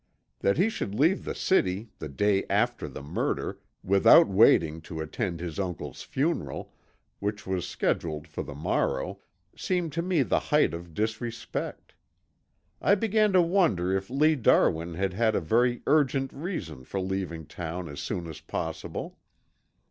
[0.39, 5.39] That he should leave the city the day after the murder without waiting to attend
[5.39, 6.73] his uncle's funeral,
[7.19, 9.19] which was scheduled for the morrow,
[9.55, 11.93] seemed to me the height of disrespect.
[12.81, 17.45] I began to wonder if Lee Darwin had had a very urgent reason for leaving
[17.45, 19.19] town as soon as possible.